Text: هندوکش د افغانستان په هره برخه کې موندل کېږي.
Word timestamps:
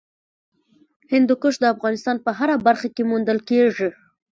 هندوکش 1.11 1.55
د 1.59 1.65
افغانستان 1.73 2.15
په 2.25 2.31
هره 2.37 2.55
برخه 2.67 2.87
کې 2.95 3.03
موندل 3.11 3.39
کېږي. 3.49 3.89